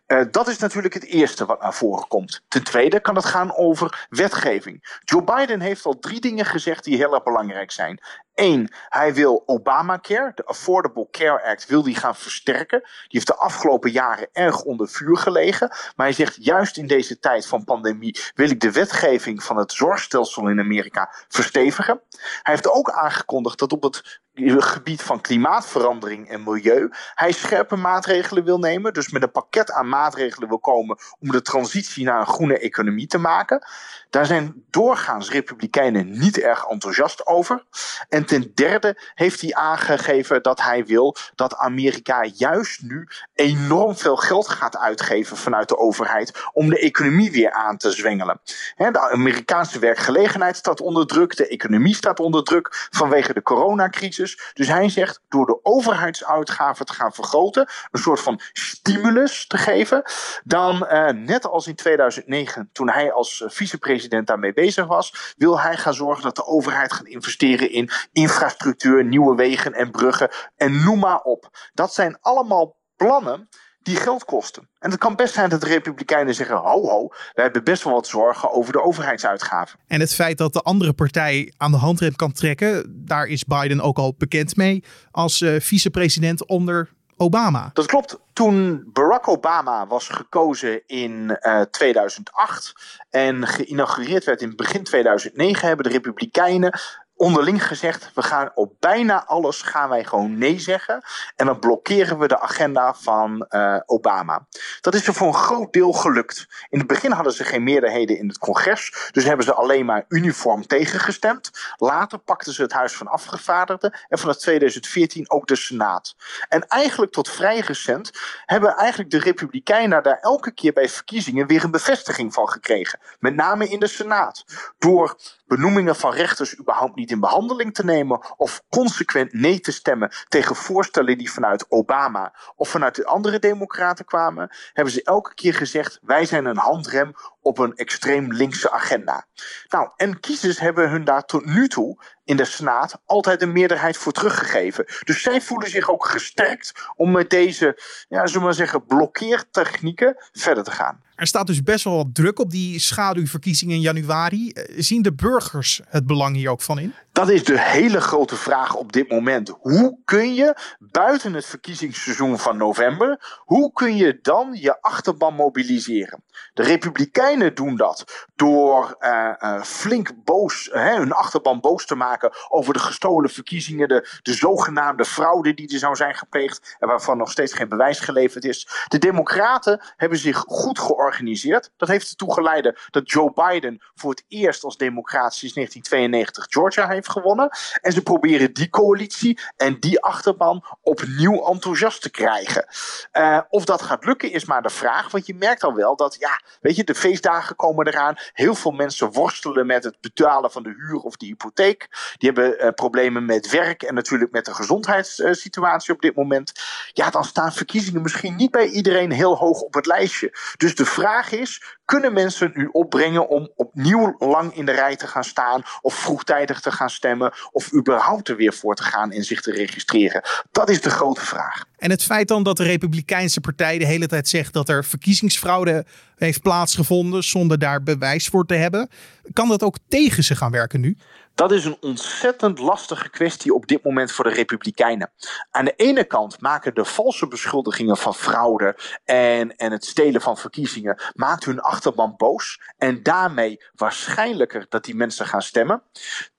Uh, 0.07 0.21
dat 0.31 0.47
is 0.47 0.57
natuurlijk 0.57 0.93
het 0.93 1.05
eerste 1.05 1.45
wat 1.45 1.61
naar 1.61 1.73
voren 1.73 2.07
komt. 2.07 2.41
Ten 2.47 2.63
tweede 2.63 2.99
kan 2.99 3.15
het 3.15 3.25
gaan 3.25 3.55
over 3.55 4.07
wetgeving. 4.09 4.99
Joe 5.03 5.23
Biden 5.23 5.59
heeft 5.59 5.85
al 5.85 5.99
drie 5.99 6.19
dingen 6.19 6.45
gezegd 6.45 6.83
die 6.83 6.97
heel 6.97 7.13
erg 7.13 7.23
belangrijk 7.23 7.71
zijn. 7.71 8.01
Eén, 8.33 8.73
hij 8.89 9.13
wil 9.13 9.43
Obamacare, 9.45 10.31
de 10.35 10.45
Affordable 10.45 11.07
Care 11.11 11.43
Act, 11.43 11.65
wil 11.65 11.83
die 11.83 11.95
gaan 11.95 12.15
versterken. 12.15 12.79
Die 12.79 13.07
heeft 13.07 13.27
de 13.27 13.35
afgelopen 13.35 13.91
jaren 13.91 14.29
erg 14.31 14.61
onder 14.61 14.89
vuur 14.89 15.17
gelegen. 15.17 15.67
Maar 15.69 16.05
hij 16.05 16.11
zegt, 16.15 16.45
juist 16.45 16.77
in 16.77 16.87
deze 16.87 17.19
tijd 17.19 17.47
van 17.47 17.63
pandemie 17.63 18.19
wil 18.35 18.49
ik 18.49 18.59
de 18.59 18.71
wetgeving 18.71 19.43
van 19.43 19.57
het 19.57 19.71
zorgstelsel 19.71 20.47
in 20.47 20.59
Amerika 20.59 21.13
verstevigen. 21.27 22.01
Hij 22.41 22.53
heeft 22.53 22.69
ook 22.69 22.91
aangekondigd 22.91 23.59
dat 23.59 23.71
op 23.71 23.83
het 23.83 24.21
gebied 24.35 25.01
van 25.01 25.21
klimaatverandering 25.21 26.29
en 26.29 26.43
milieu 26.43 26.89
hij 27.15 27.31
scherpe 27.31 27.75
maatregelen 27.75 28.43
wil 28.43 28.59
nemen. 28.59 28.93
Dus 28.93 29.09
met 29.09 29.23
een 29.23 29.31
pakket 29.31 29.71
aan 29.71 29.89
maatregelen 29.89 30.47
wil 30.47 30.59
komen 30.59 30.97
om 31.19 31.31
de 31.31 31.41
transitie 31.41 32.05
naar 32.05 32.19
een 32.19 32.27
groene 32.27 32.59
economie 32.59 33.07
te 33.07 33.17
maken. 33.17 33.65
Daar 34.09 34.25
zijn 34.25 34.63
doorgaans 34.69 35.31
Republikeinen 35.31 36.19
niet 36.19 36.39
erg 36.39 36.65
enthousiast 36.65 37.27
over. 37.27 37.63
En 38.09 38.25
ten 38.25 38.51
derde 38.53 39.11
heeft 39.15 39.41
hij 39.41 39.53
aangegeven 39.53 40.43
dat 40.43 40.61
hij 40.61 40.85
wil 40.85 41.15
dat 41.35 41.55
Amerika 41.55 42.23
juist 42.33 42.81
nu 42.81 43.07
enorm 43.33 43.95
veel 43.95 44.15
geld 44.15 44.47
gaat 44.47 44.77
uitgeven 44.77 45.37
vanuit 45.37 45.67
de 45.67 45.77
overheid 45.77 46.43
om 46.53 46.69
de 46.69 46.79
economie 46.79 47.31
weer 47.31 47.51
aan 47.51 47.77
te 47.77 47.91
zwengelen. 47.91 48.39
De 48.75 49.09
Amerikaanse 49.11 49.79
werkgelegenheid 49.79 50.55
staat 50.55 50.81
onder 50.81 51.07
druk, 51.07 51.35
de 51.35 51.47
economie 51.47 51.95
staat 51.95 52.19
onder 52.19 52.43
druk 52.43 52.87
vanwege 52.91 53.33
de 53.33 53.41
coronacrisis. 53.41 54.22
Dus 54.53 54.67
hij 54.67 54.89
zegt 54.89 55.21
door 55.29 55.45
de 55.45 55.59
overheidsuitgaven 55.63 56.85
te 56.85 56.93
gaan 56.93 57.13
vergroten, 57.13 57.69
een 57.91 57.99
soort 57.99 58.19
van 58.19 58.39
stimulus 58.53 59.47
te 59.47 59.57
geven, 59.57 60.03
dan 60.43 60.75
uh, 60.75 61.09
net 61.09 61.45
als 61.45 61.67
in 61.67 61.75
2009, 61.75 62.69
toen 62.71 62.89
hij 62.89 63.11
als 63.11 63.43
vicepresident 63.47 64.27
daarmee 64.27 64.53
bezig 64.53 64.85
was, 64.85 65.33
wil 65.37 65.59
hij 65.59 65.77
gaan 65.77 65.93
zorgen 65.93 66.23
dat 66.23 66.35
de 66.35 66.45
overheid 66.45 66.93
gaat 66.93 67.07
investeren 67.07 67.71
in 67.71 67.89
infrastructuur, 68.11 69.05
nieuwe 69.05 69.35
wegen 69.35 69.73
en 69.73 69.91
bruggen 69.91 70.29
en 70.55 70.83
noem 70.83 70.99
maar 70.99 71.21
op. 71.21 71.49
Dat 71.73 71.93
zijn 71.93 72.17
allemaal 72.21 72.75
plannen 72.95 73.49
die 73.83 73.95
geld 73.95 74.25
kosten. 74.25 74.69
En 74.79 74.91
het 74.91 74.99
kan 74.99 75.15
best 75.15 75.33
zijn 75.33 75.49
dat 75.49 75.61
de 75.61 75.67
Republikeinen 75.67 76.35
zeggen: 76.35 76.55
ho, 76.55 76.87
ho, 76.87 77.07
we 77.33 77.41
hebben 77.41 77.63
best 77.63 77.83
wel 77.83 77.93
wat 77.93 78.07
zorgen 78.07 78.51
over 78.51 78.73
de 78.73 78.81
overheidsuitgaven. 78.81 79.79
En 79.87 79.99
het 79.99 80.13
feit 80.13 80.37
dat 80.37 80.53
de 80.53 80.61
andere 80.61 80.93
partij 80.93 81.53
aan 81.57 81.71
de 81.71 81.77
handrem 81.77 82.15
kan 82.15 82.31
trekken, 82.31 83.03
daar 83.05 83.25
is 83.25 83.43
Biden 83.43 83.81
ook 83.81 83.97
al 83.97 84.15
bekend 84.17 84.55
mee 84.55 84.83
als 85.11 85.41
uh, 85.41 85.59
vicepresident 85.59 86.45
onder 86.45 86.89
Obama. 87.17 87.69
Dat 87.73 87.85
klopt. 87.85 88.19
Toen 88.33 88.89
Barack 88.93 89.27
Obama 89.27 89.87
was 89.87 90.07
gekozen 90.07 90.87
in 90.87 91.11
uh, 91.11 91.61
eh, 91.61 91.67
2008 91.71 92.73
en 93.09 93.47
geïnaugureerd 93.47 94.23
werd 94.23 94.41
in 94.41 94.55
begin 94.55 94.83
2009, 94.83 95.67
hebben 95.67 95.85
de 95.85 95.91
Republikeinen 95.91 96.79
onderling 97.15 97.67
gezegd, 97.67 98.11
we 98.13 98.21
gaan 98.21 98.51
op 98.55 98.73
bijna 98.79 99.25
alles 99.25 99.61
gaan 99.61 99.89
wij 99.89 100.03
gewoon 100.03 100.37
nee 100.37 100.59
zeggen. 100.59 101.03
En 101.35 101.45
dan 101.45 101.59
blokkeren 101.59 102.19
we 102.19 102.27
de 102.27 102.39
agenda 102.39 102.93
van 102.93 103.45
uh, 103.49 103.79
Obama. 103.85 104.47
Dat 104.81 104.93
is 104.93 105.07
er 105.07 105.13
voor 105.13 105.27
een 105.27 105.33
groot 105.33 105.73
deel 105.73 105.91
gelukt. 105.91 106.47
In 106.69 106.79
het 106.79 106.87
begin 106.87 107.11
hadden 107.11 107.33
ze 107.33 107.43
geen 107.43 107.63
meerderheden 107.63 108.17
in 108.17 108.27
het 108.27 108.37
congres. 108.37 109.09
Dus 109.11 109.23
hebben 109.23 109.45
ze 109.45 109.53
alleen 109.53 109.85
maar 109.85 110.05
uniform 110.07 110.67
tegengestemd. 110.67 111.51
Later 111.77 112.17
pakten 112.19 112.53
ze 112.53 112.61
het 112.61 112.73
Huis 112.73 112.93
van 112.93 113.07
Afgevaardigden. 113.07 113.99
En 114.09 114.19
vanaf 114.19 114.37
2014 114.37 115.31
ook 115.31 115.47
de 115.47 115.55
Senaat. 115.55 116.15
En 116.49 116.67
eigenlijk 116.67 117.11
tot 117.11 117.29
vrij 117.29 117.59
recent 117.59 118.11
hebben 118.45 118.75
eigenlijk 118.75 119.11
de 119.11 119.19
Republikeinen 119.19 120.03
daar 120.03 120.19
elke 120.19 120.51
keer 120.51 120.73
bij 120.73 120.89
verkiezingen 120.89 121.47
weer 121.47 121.63
een 121.63 121.71
bevestiging 121.71 122.33
van 122.33 122.49
gekregen. 122.49 122.99
Met 123.19 123.35
name 123.35 123.67
in 123.67 123.79
de 123.79 123.87
Senaat. 123.87 124.45
Door 124.77 125.17
benoemingen 125.45 125.95
van 125.95 126.13
rechters 126.13 126.59
überhaupt 126.59 126.95
niet 126.95 127.02
in 127.11 127.19
behandeling 127.19 127.73
te 127.73 127.85
nemen 127.85 128.21
of 128.37 128.63
consequent 128.69 129.33
nee 129.33 129.59
te 129.59 129.71
stemmen 129.71 130.11
tegen 130.27 130.55
voorstellen 130.55 131.17
die 131.17 131.31
vanuit 131.31 131.65
Obama 131.69 132.33
of 132.55 132.69
vanuit 132.69 132.95
de 132.95 133.05
andere 133.05 133.39
democraten 133.39 134.05
kwamen, 134.05 134.55
hebben 134.73 134.93
ze 134.93 135.03
elke 135.03 135.33
keer 135.33 135.53
gezegd: 135.53 135.99
wij 136.01 136.25
zijn 136.25 136.45
een 136.45 136.57
handrem 136.57 137.13
op 137.43 137.57
een 137.57 137.75
extreem 137.75 138.33
linkse 138.33 138.71
agenda. 138.71 139.27
Nou, 139.69 139.89
en 139.95 140.19
kiezers 140.19 140.59
hebben 140.59 140.89
hun 140.89 141.03
daar 141.03 141.25
tot 141.25 141.45
nu 141.45 141.67
toe 141.67 142.03
in 142.23 142.37
de 142.37 142.45
Senaat 142.45 143.01
altijd 143.05 143.41
een 143.41 143.51
meerderheid 143.51 143.97
voor 143.97 144.11
teruggegeven. 144.11 144.85
Dus 145.03 145.21
zij 145.21 145.41
voelen 145.41 145.69
zich 145.69 145.89
ook 145.89 146.05
gesterkt 146.05 146.71
om 146.95 147.11
met 147.11 147.29
deze, 147.29 147.81
ja, 148.07 148.25
zullen 148.25 148.39
we 148.39 148.45
maar 148.45 148.53
zeggen, 148.53 148.85
blokkeertechnieken 148.85 150.15
verder 150.31 150.63
te 150.63 150.71
gaan. 150.71 151.01
Er 151.15 151.27
staat 151.27 151.47
dus 151.47 151.63
best 151.63 151.83
wel 151.83 151.95
wat 151.95 152.15
druk 152.15 152.39
op 152.39 152.51
die 152.51 152.79
schaduwverkiezingen 152.79 153.75
in 153.75 153.81
januari. 153.81 154.49
Eh, 154.49 154.75
zien 154.77 155.01
de 155.01 155.13
burgers 155.13 155.81
het 155.87 156.05
belang 156.05 156.35
hier 156.35 156.49
ook 156.49 156.61
van 156.61 156.79
in? 156.79 156.93
Dat 157.13 157.29
is 157.29 157.43
de 157.43 157.59
hele 157.59 158.01
grote 158.01 158.35
vraag 158.35 158.75
op 158.75 158.91
dit 158.91 159.09
moment. 159.09 159.53
Hoe 159.59 159.97
kun 160.05 160.33
je 160.33 160.55
buiten 160.79 161.33
het 161.33 161.45
verkiezingsseizoen 161.45 162.39
van 162.39 162.57
november, 162.57 163.39
hoe 163.39 163.71
kun 163.73 163.95
je 163.95 164.19
dan 164.21 164.49
je 164.53 164.81
achterban 164.81 165.33
mobiliseren? 165.33 166.23
De 166.53 166.63
Republikeinen 166.63 167.55
doen 167.55 167.75
dat 167.75 168.27
door 168.35 168.95
uh, 168.99 169.33
uh, 169.39 169.61
flink 169.61 170.11
boos, 170.23 170.67
uh, 170.67 170.95
hun 170.95 171.11
achterban 171.11 171.59
boos 171.59 171.85
te 171.85 171.95
maken 171.95 172.31
over 172.49 172.73
de 172.73 172.79
gestolen 172.79 173.29
verkiezingen, 173.29 173.87
de, 173.87 174.19
de 174.21 174.33
zogenaamde 174.33 175.05
fraude 175.05 175.53
die 175.53 175.73
er 175.73 175.79
zou 175.79 175.95
zijn 175.95 176.15
gepleegd 176.15 176.75
en 176.79 176.87
waarvan 176.87 177.17
nog 177.17 177.31
steeds 177.31 177.53
geen 177.53 177.69
bewijs 177.69 177.99
geleverd 177.99 178.45
is. 178.45 178.67
De 178.87 178.97
Democraten 178.97 179.81
hebben 179.97 180.17
zich 180.17 180.37
goed 180.37 180.79
georganiseerd. 180.79 181.71
Dat 181.77 181.87
heeft 181.87 182.09
ertoe 182.09 182.33
geleid 182.33 182.87
dat 182.89 183.11
Joe 183.11 183.33
Biden 183.33 183.81
voor 183.95 184.09
het 184.09 184.23
eerst 184.27 184.63
als 184.63 184.77
democraat 184.77 185.33
sinds 185.33 185.55
1992 185.55 186.45
Georgia 186.49 186.87
heeft 186.87 187.01
gewonnen. 187.07 187.49
En 187.81 187.91
ze 187.91 188.01
proberen 188.01 188.53
die 188.53 188.69
coalitie 188.69 189.39
en 189.57 189.79
die 189.79 190.01
achterban 190.01 190.65
opnieuw 190.81 191.45
enthousiast 191.45 192.01
te 192.01 192.09
krijgen. 192.09 192.65
Uh, 193.13 193.39
of 193.49 193.65
dat 193.65 193.81
gaat 193.81 194.05
lukken 194.05 194.31
is 194.31 194.45
maar 194.45 194.61
de 194.61 194.69
vraag, 194.69 195.11
want 195.11 195.25
je 195.25 195.35
merkt 195.35 195.63
al 195.63 195.73
wel 195.73 195.95
dat, 195.95 196.15
ja, 196.19 196.41
weet 196.61 196.75
je, 196.75 196.83
de 196.83 196.95
feestdagen 196.95 197.55
komen 197.55 197.87
eraan. 197.87 198.15
Heel 198.33 198.55
veel 198.55 198.71
mensen 198.71 199.11
worstelen 199.11 199.65
met 199.65 199.83
het 199.83 199.97
betalen 200.01 200.51
van 200.51 200.63
de 200.63 200.73
huur 200.77 200.97
of 200.97 201.15
de 201.15 201.25
hypotheek. 201.25 201.87
Die 202.17 202.31
hebben 202.31 202.65
uh, 202.65 202.69
problemen 202.69 203.25
met 203.25 203.49
werk 203.49 203.83
en 203.83 203.93
natuurlijk 203.93 204.31
met 204.31 204.45
de 204.45 204.53
gezondheidssituatie 204.53 205.93
op 205.93 206.01
dit 206.01 206.15
moment. 206.15 206.51
Ja, 206.91 207.09
dan 207.09 207.23
staan 207.23 207.53
verkiezingen 207.53 208.01
misschien 208.01 208.35
niet 208.35 208.51
bij 208.51 208.67
iedereen 208.67 209.11
heel 209.11 209.35
hoog 209.35 209.61
op 209.61 209.73
het 209.73 209.85
lijstje. 209.85 210.37
Dus 210.57 210.75
de 210.75 210.85
vraag 210.85 211.31
is: 211.31 211.77
kunnen 211.85 212.13
mensen 212.13 212.51
nu 212.53 212.69
opbrengen 212.71 213.27
om 213.27 213.51
opnieuw 213.55 214.15
lang 214.17 214.55
in 214.55 214.65
de 214.65 214.71
rij 214.71 214.95
te 214.95 215.07
gaan 215.07 215.23
staan, 215.23 215.63
of 215.81 215.93
vroegtijdig 215.93 216.59
te 216.59 216.71
gaan 216.71 216.89
stemmen, 216.93 217.33
of 217.51 217.73
überhaupt 217.73 218.29
er 218.29 218.35
weer 218.35 218.53
voor 218.53 218.75
te 218.75 218.83
gaan 218.83 219.11
en 219.11 219.23
zich 219.23 219.41
te 219.41 219.51
registreren? 219.51 220.23
Dat 220.51 220.69
is 220.69 220.81
de 220.81 220.89
grote 220.89 221.21
vraag. 221.21 221.63
En 221.77 221.89
het 221.89 222.03
feit 222.03 222.27
dan 222.27 222.43
dat 222.43 222.57
de 222.57 222.63
Republikeinse 222.63 223.41
Partij 223.41 223.77
de 223.77 223.85
hele 223.85 224.07
tijd 224.07 224.27
zegt 224.27 224.53
dat 224.53 224.69
er 224.69 224.85
verkiezingsfraude 224.85 225.85
heeft 226.15 226.41
plaatsgevonden 226.41 227.23
zonder 227.23 227.59
daar 227.59 227.83
bewijs 227.83 228.27
voor 228.27 228.45
te 228.45 228.53
hebben, 228.53 228.89
kan 229.33 229.47
dat 229.47 229.63
ook 229.63 229.77
tegen 229.87 230.23
ze 230.23 230.35
gaan 230.35 230.51
werken 230.51 230.79
nu? 230.79 230.97
Dat 231.35 231.51
is 231.51 231.65
een 231.65 231.77
ontzettend 231.81 232.59
lastige 232.59 233.09
kwestie 233.09 233.53
op 233.53 233.67
dit 233.67 233.83
moment 233.83 234.11
voor 234.11 234.25
de 234.25 234.33
Republikeinen. 234.33 235.11
Aan 235.51 235.65
de 235.65 235.73
ene 235.75 236.03
kant 236.03 236.41
maken 236.41 236.73
de 236.73 236.85
valse 236.85 237.27
beschuldigingen 237.27 237.97
van 237.97 238.15
fraude 238.15 238.77
en, 239.03 239.55
en 239.55 239.71
het 239.71 239.85
stelen 239.85 240.21
van 240.21 240.37
verkiezingen 240.37 241.01
maakt 241.13 241.45
hun 241.45 241.59
achterban 241.59 242.13
boos 242.17 242.61
en 242.77 243.03
daarmee 243.03 243.63
waarschijnlijker 243.73 244.65
dat 244.69 244.85
die 244.85 244.95
mensen 244.95 245.25
gaan 245.25 245.41
stemmen. 245.41 245.83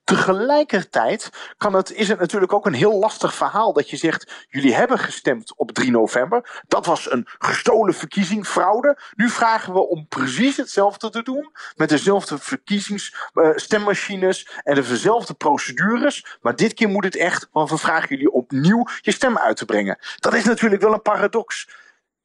Tegelijkertijd 0.05 1.29
kan 1.57 1.73
het, 1.73 1.91
is 1.91 2.07
het 2.07 2.19
natuurlijk 2.19 2.53
ook 2.53 2.65
een 2.65 2.73
heel 2.73 2.99
lastig 2.99 3.35
verhaal 3.35 3.73
dat 3.73 3.89
je 3.89 3.97
zegt: 3.97 4.45
jullie 4.49 4.75
hebben 4.75 4.99
gestemd 4.99 5.53
op 5.55 5.71
3 5.71 5.91
november. 5.91 6.63
Dat 6.67 6.85
was 6.85 7.11
een 7.11 7.27
gestolen 7.39 7.93
verkiezing, 7.93 8.47
fraude. 8.47 8.97
Nu 9.15 9.29
vragen 9.29 9.73
we 9.73 9.87
om 9.87 10.07
precies 10.07 10.57
hetzelfde 10.57 11.09
te 11.09 11.23
doen. 11.23 11.51
Met 11.75 11.89
dezelfde 11.89 12.37
verkiezingsstemmmachines 12.37 14.45
uh, 14.45 14.51
en 14.63 14.75
dezelfde 14.75 15.33
procedures. 15.33 16.37
Maar 16.41 16.55
dit 16.55 16.73
keer 16.73 16.89
moet 16.89 17.03
het 17.03 17.15
echt, 17.15 17.47
want 17.51 17.69
we 17.69 17.77
vragen 17.77 18.09
jullie 18.09 18.31
opnieuw 18.31 18.87
je 19.01 19.11
stem 19.11 19.37
uit 19.37 19.57
te 19.57 19.65
brengen. 19.65 19.97
Dat 20.19 20.33
is 20.33 20.43
natuurlijk 20.43 20.81
wel 20.81 20.93
een 20.93 21.01
paradox 21.01 21.67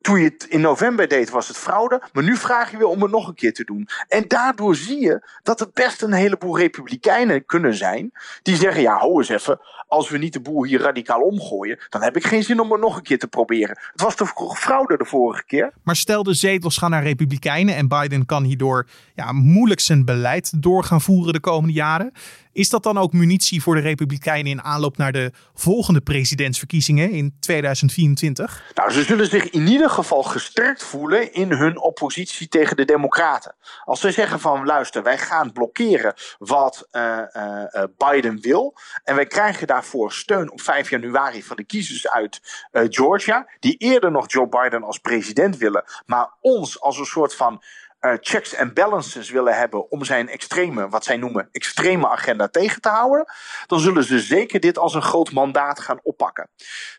toen 0.01 0.19
je 0.19 0.25
het 0.25 0.47
in 0.49 0.61
november 0.61 1.09
deed, 1.09 1.31
was 1.31 1.49
het 1.49 1.57
fraude. 1.57 2.03
Maar 2.13 2.23
nu 2.23 2.37
vraag 2.37 2.71
je 2.71 2.77
weer 2.77 2.87
om 2.87 3.03
het 3.03 3.11
nog 3.11 3.29
een 3.29 3.35
keer 3.35 3.55
te 3.55 3.65
doen. 3.65 3.89
En 4.09 4.25
daardoor 4.29 4.77
zie 4.77 5.01
je 5.01 5.29
dat 5.43 5.61
er 5.61 5.71
best 5.75 6.03
een 6.03 6.13
heleboel 6.13 6.59
republikeinen 6.59 7.45
kunnen 7.45 7.75
zijn. 7.75 8.13
Die 8.43 8.57
zeggen: 8.57 8.83
ja, 8.83 8.97
hou 8.99 9.19
eens 9.19 9.29
even. 9.29 9.61
Als 9.89 10.11
we 10.11 10.19
niet 10.19 10.33
de 10.33 10.41
boel 10.41 10.65
hier 10.65 10.81
radicaal 10.81 11.21
omgooien. 11.21 11.79
dan 11.89 12.03
heb 12.03 12.17
ik 12.17 12.27
geen 12.27 12.43
zin 12.43 12.61
om 12.61 12.73
het 12.73 12.81
nog 12.81 12.97
een 12.97 13.03
keer 13.03 13.19
te 13.19 13.29
proberen. 13.29 13.79
Het 13.93 14.01
was 14.01 14.15
toch 14.15 14.59
fraude 14.59 14.97
de 14.97 15.05
vorige 15.05 15.45
keer. 15.45 15.73
Maar 15.83 15.97
stel 15.97 16.23
de 16.23 16.35
zetels 16.35 16.79
gaan 16.79 16.91
naar 16.91 17.03
republikeinen. 17.03 17.77
en 17.77 17.89
Biden 17.89 18.27
kan 18.27 18.45
hierdoor 18.45 18.87
ja, 19.15 19.33
moeilijk 19.33 19.81
zijn 19.81 20.05
beleid 20.05 20.63
door 20.63 20.85
gaan 20.85 21.01
voeren 21.01 21.33
de 21.33 21.41
komende 21.41 21.75
jaren. 21.75 22.13
Is 22.53 22.69
dat 22.69 22.83
dan 22.83 22.99
ook 22.99 23.13
munitie 23.13 23.63
voor 23.63 23.75
de 23.75 23.81
Republikeinen 23.81 24.53
in 24.53 24.63
aanloop 24.63 24.97
naar 24.97 25.13
de 25.13 25.33
volgende 25.55 26.01
presidentsverkiezingen 26.01 27.11
in 27.11 27.37
2024? 27.41 28.63
Nou, 28.75 28.91
ze 28.91 29.03
zullen 29.03 29.27
zich 29.27 29.51
in 29.51 29.67
ieder 29.67 29.91
geval 29.91 30.23
gesterkt 30.23 30.83
voelen 30.83 31.33
in 31.33 31.53
hun 31.53 31.81
oppositie 31.81 32.49
tegen 32.49 32.77
de 32.77 32.85
Democraten. 32.85 33.55
Als 33.85 34.01
ze 34.01 34.11
zeggen 34.11 34.41
van 34.41 34.65
luister, 34.65 35.03
wij 35.03 35.19
gaan 35.19 35.53
blokkeren 35.53 36.15
wat 36.39 36.89
uh, 36.93 37.19
uh, 37.37 37.83
Biden 37.97 38.41
wil. 38.41 38.75
En 39.05 39.15
wij 39.15 39.27
krijgen 39.27 39.67
daarvoor 39.67 40.13
steun 40.13 40.51
op 40.51 40.61
5 40.61 40.91
januari 40.91 41.43
van 41.43 41.57
de 41.57 41.65
kiezers 41.65 42.09
uit 42.09 42.41
Georgia. 42.73 43.49
Die 43.59 43.77
eerder 43.77 44.11
nog 44.11 44.33
Joe 44.33 44.49
Biden 44.49 44.83
als 44.83 44.99
president 44.99 45.57
willen. 45.57 45.85
Maar 46.07 46.31
ons 46.41 46.81
als 46.81 46.99
een 46.99 47.05
soort 47.05 47.35
van 47.35 47.63
uh, 48.01 48.13
checks 48.21 48.55
en 48.55 48.75
balances 48.75 49.31
willen 49.31 49.57
hebben 49.57 49.91
om 49.91 50.05
zijn 50.05 50.29
extreme, 50.29 50.89
wat 50.89 51.05
zij 51.05 51.17
noemen, 51.17 51.49
extreme 51.53 52.09
agenda 52.09 52.49
tegen 52.49 52.81
te 52.81 52.89
houden, 52.89 53.33
dan 53.67 53.81
zullen 53.81 54.05
ze 54.05 54.21
zeker 54.21 54.61
dit 54.61 54.79
als 54.79 54.95
een 54.95 55.03
groot 55.03 55.33
mandaat 55.33 55.81
gaan 55.81 56.01
oppakken. 56.03 56.51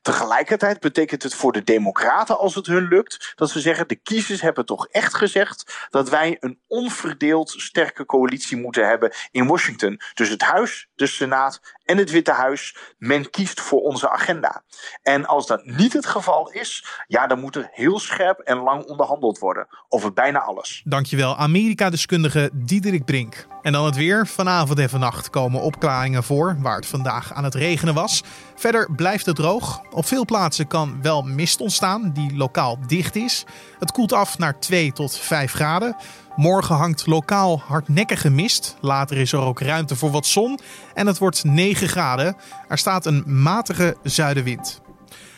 Tegelijkertijd 0.01 0.79
betekent 0.79 1.23
het 1.23 1.35
voor 1.35 1.51
de 1.51 1.63
Democraten, 1.63 2.37
als 2.37 2.55
het 2.55 2.65
hun 2.65 2.87
lukt, 2.87 3.33
dat 3.35 3.49
ze 3.49 3.59
zeggen: 3.59 3.87
de 3.87 3.95
kiezers 3.95 4.41
hebben 4.41 4.65
toch 4.65 4.87
echt 4.87 5.15
gezegd 5.15 5.87
dat 5.89 6.09
wij 6.09 6.37
een 6.39 6.59
onverdeeld 6.67 7.49
sterke 7.49 8.05
coalitie 8.05 8.57
moeten 8.57 8.87
hebben 8.87 9.13
in 9.31 9.47
Washington. 9.47 9.99
Dus 10.13 10.29
het 10.29 10.41
Huis, 10.41 10.89
de 10.95 11.07
Senaat 11.07 11.61
en 11.91 11.97
het 11.97 12.11
Witte 12.11 12.31
Huis, 12.31 12.75
men 12.97 13.29
kiest 13.29 13.61
voor 13.61 13.81
onze 13.81 14.09
agenda. 14.09 14.63
En 15.03 15.25
als 15.25 15.47
dat 15.47 15.65
niet 15.65 15.93
het 15.93 16.05
geval 16.05 16.51
is, 16.51 16.85
ja, 17.07 17.27
dan 17.27 17.39
moet 17.39 17.55
er 17.55 17.69
heel 17.71 17.99
scherp 17.99 18.39
en 18.39 18.57
lang 18.57 18.83
onderhandeld 18.83 19.39
worden 19.39 19.67
over 19.89 20.13
bijna 20.13 20.39
alles. 20.39 20.81
Dankjewel, 20.85 21.37
Amerika-deskundige 21.37 22.49
Diederik 22.53 23.05
Brink. 23.05 23.47
En 23.61 23.71
dan 23.71 23.85
het 23.85 23.95
weer. 23.95 24.27
Vanavond 24.27 24.79
en 24.79 24.89
vannacht 24.89 25.29
komen 25.29 25.61
opklaringen 25.61 26.23
voor, 26.23 26.55
waar 26.59 26.75
het 26.75 26.85
vandaag 26.85 27.33
aan 27.33 27.43
het 27.43 27.55
regenen 27.55 27.93
was. 27.93 28.23
Verder 28.55 28.91
blijft 28.95 29.25
het 29.25 29.35
droog. 29.35 29.81
Op 29.91 30.05
veel 30.05 30.25
plaatsen 30.25 30.67
kan 30.67 31.01
wel 31.01 31.21
mist 31.21 31.61
ontstaan, 31.61 32.11
die 32.13 32.35
lokaal 32.35 32.77
dicht 32.87 33.15
is. 33.15 33.43
Het 33.79 33.91
koelt 33.91 34.13
af 34.13 34.37
naar 34.37 34.59
2 34.59 34.91
tot 34.91 35.17
5 35.17 35.51
graden. 35.53 35.95
Morgen 36.35 36.75
hangt 36.75 37.07
lokaal 37.07 37.59
hardnekkige 37.59 38.29
mist. 38.29 38.75
Later 38.81 39.17
is 39.17 39.31
er 39.31 39.39
ook 39.39 39.59
ruimte 39.59 39.95
voor 39.95 40.11
wat 40.11 40.25
zon. 40.25 40.59
En 40.93 41.07
het 41.07 41.17
wordt 41.17 41.43
9 41.43 41.87
graden. 41.87 42.35
Er 42.67 42.77
staat 42.77 43.05
een 43.05 43.23
matige 43.41 43.97
zuidenwind. 44.03 44.81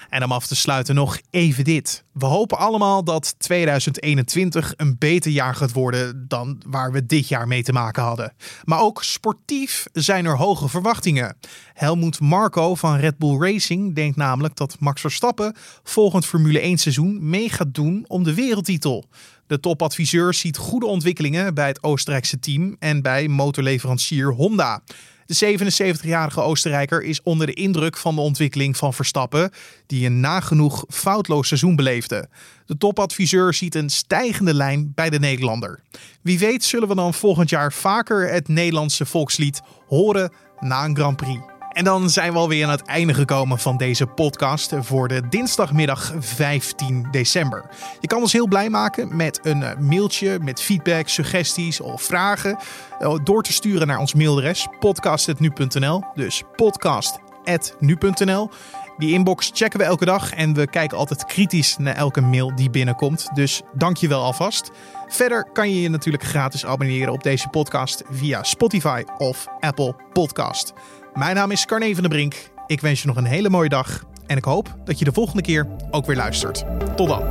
En 0.09 0.23
om 0.23 0.31
af 0.31 0.47
te 0.47 0.55
sluiten 0.55 0.95
nog 0.95 1.19
even 1.29 1.63
dit. 1.63 2.03
We 2.11 2.25
hopen 2.25 2.57
allemaal 2.57 3.03
dat 3.03 3.35
2021 3.37 4.73
een 4.77 4.95
beter 4.97 5.31
jaar 5.31 5.55
gaat 5.55 5.71
worden 5.71 6.25
dan 6.27 6.61
waar 6.67 6.91
we 6.91 7.05
dit 7.05 7.27
jaar 7.27 7.47
mee 7.47 7.63
te 7.63 7.71
maken 7.71 8.03
hadden. 8.03 8.33
Maar 8.63 8.79
ook 8.79 9.03
sportief 9.03 9.85
zijn 9.93 10.25
er 10.25 10.37
hoge 10.37 10.69
verwachtingen. 10.69 11.37
Helmoet 11.73 12.19
Marco 12.19 12.75
van 12.75 12.97
Red 12.97 13.17
Bull 13.17 13.39
Racing 13.39 13.95
denkt 13.95 14.17
namelijk 14.17 14.55
dat 14.55 14.75
Max 14.79 15.01
Verstappen 15.01 15.55
volgend 15.83 16.25
Formule 16.25 16.59
1 16.59 16.77
seizoen 16.77 17.29
mee 17.29 17.49
gaat 17.49 17.73
doen 17.73 18.05
om 18.07 18.23
de 18.23 18.33
wereldtitel. 18.33 19.05
De 19.53 19.59
topadviseur 19.59 20.33
ziet 20.33 20.57
goede 20.57 20.85
ontwikkelingen 20.85 21.53
bij 21.53 21.67
het 21.67 21.83
Oostenrijkse 21.83 22.39
team 22.39 22.75
en 22.79 23.01
bij 23.01 23.27
motorleverancier 23.27 24.31
Honda. 24.31 24.81
De 25.25 25.57
77-jarige 26.01 26.41
Oostenrijker 26.41 27.03
is 27.03 27.21
onder 27.21 27.47
de 27.47 27.53
indruk 27.53 27.97
van 27.97 28.15
de 28.15 28.21
ontwikkeling 28.21 28.77
van 28.77 28.93
Verstappen, 28.93 29.51
die 29.87 30.05
een 30.05 30.19
nagenoeg 30.19 30.85
foutloos 30.89 31.47
seizoen 31.47 31.75
beleefde. 31.75 32.29
De 32.65 32.77
topadviseur 32.77 33.53
ziet 33.53 33.75
een 33.75 33.89
stijgende 33.89 34.53
lijn 34.53 34.91
bij 34.95 35.09
de 35.09 35.19
Nederlander. 35.19 35.79
Wie 36.21 36.39
weet 36.39 36.63
zullen 36.63 36.87
we 36.87 36.95
dan 36.95 37.13
volgend 37.13 37.49
jaar 37.49 37.73
vaker 37.73 38.31
het 38.31 38.47
Nederlandse 38.47 39.05
volkslied 39.05 39.61
horen 39.87 40.33
na 40.59 40.85
een 40.85 40.95
Grand 40.95 41.17
Prix. 41.17 41.52
En 41.73 41.83
dan 41.83 42.09
zijn 42.09 42.31
we 42.31 42.37
alweer 42.37 42.63
aan 42.63 42.71
het 42.71 42.83
einde 42.83 43.13
gekomen 43.13 43.59
van 43.59 43.77
deze 43.77 44.05
podcast 44.05 44.73
voor 44.79 45.07
de 45.07 45.27
dinsdagmiddag 45.29 46.13
15 46.19 47.07
december. 47.11 47.65
Je 47.99 48.07
kan 48.07 48.21
ons 48.21 48.33
heel 48.33 48.47
blij 48.47 48.69
maken 48.69 49.15
met 49.15 49.39
een 49.43 49.63
eh, 49.63 49.77
mailtje 49.77 50.39
met 50.41 50.61
feedback, 50.61 51.07
suggesties 51.07 51.81
of 51.81 52.01
vragen 52.01 52.57
eh, 52.99 53.15
door 53.23 53.43
te 53.43 53.53
sturen 53.53 53.87
naar 53.87 53.99
ons 53.99 54.13
mailadres 54.13 54.67
podcast.nu.nl. 54.79 56.03
Dus 56.15 56.43
podcast.nu.nl. 56.55 58.49
Die 58.97 59.13
inbox 59.13 59.51
checken 59.53 59.79
we 59.79 59.85
elke 59.85 60.05
dag 60.05 60.33
en 60.33 60.53
we 60.53 60.67
kijken 60.67 60.97
altijd 60.97 61.25
kritisch 61.25 61.77
naar 61.77 61.95
elke 61.95 62.21
mail 62.21 62.55
die 62.55 62.69
binnenkomt. 62.69 63.29
Dus 63.33 63.61
dank 63.73 63.97
je 63.97 64.07
wel 64.07 64.21
alvast. 64.23 64.71
Verder 65.07 65.49
kan 65.53 65.69
je 65.69 65.81
je 65.81 65.89
natuurlijk 65.89 66.23
gratis 66.23 66.65
abonneren 66.65 67.13
op 67.13 67.23
deze 67.23 67.47
podcast 67.47 68.03
via 68.09 68.43
Spotify 68.43 69.03
of 69.17 69.47
Apple 69.59 69.95
Podcast. 70.11 70.73
Mijn 71.13 71.35
naam 71.35 71.51
is 71.51 71.65
Carne 71.65 71.93
van 71.93 72.01
der 72.01 72.11
Brink. 72.11 72.35
Ik 72.67 72.81
wens 72.81 73.01
je 73.01 73.07
nog 73.07 73.15
een 73.15 73.25
hele 73.25 73.49
mooie 73.49 73.69
dag 73.69 74.03
en 74.27 74.37
ik 74.37 74.43
hoop 74.43 74.75
dat 74.85 74.99
je 74.99 75.05
de 75.05 75.11
volgende 75.11 75.41
keer 75.41 75.67
ook 75.91 76.05
weer 76.05 76.15
luistert. 76.15 76.65
Tot 76.95 77.07
dan. 77.07 77.23